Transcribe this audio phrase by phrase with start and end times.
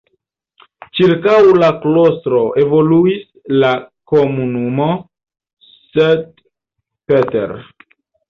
[0.99, 3.19] Ĉirkaŭ la klostro evoluis
[3.65, 3.73] la
[4.13, 4.89] komunumo
[5.91, 6.43] St.
[7.13, 7.55] Peter.